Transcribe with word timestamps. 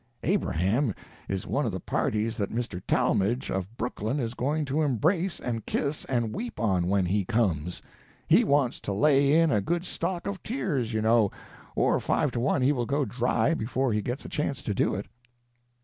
Abraham 0.23 0.95
is 1.29 1.45
one 1.45 1.67
of 1.67 1.71
the 1.71 1.79
parties 1.79 2.35
that 2.37 2.49
Mr. 2.51 2.81
Talmage, 2.87 3.51
of 3.51 3.77
Brooklyn, 3.77 4.19
is 4.19 4.33
going 4.33 4.65
to 4.65 4.81
embrace, 4.81 5.39
and 5.39 5.63
kiss, 5.67 6.05
and 6.05 6.33
weep 6.33 6.59
on, 6.59 6.87
when 6.87 7.05
he 7.05 7.23
comes. 7.23 7.83
He 8.27 8.43
wants 8.43 8.79
to 8.79 8.93
lay 8.93 9.31
in 9.31 9.51
a 9.51 9.61
good 9.61 9.85
stock 9.85 10.25
of 10.25 10.41
tears, 10.41 10.91
you 10.91 11.03
know, 11.03 11.29
or 11.75 11.99
five 11.99 12.31
to 12.31 12.39
one 12.39 12.63
he 12.63 12.71
will 12.71 12.87
go 12.87 13.05
dry 13.05 13.53
before 13.53 13.93
he 13.93 14.01
gets 14.01 14.25
a 14.25 14.29
chance 14.29 14.63
to 14.63 14.73
do 14.73 14.95
it." 14.95 15.05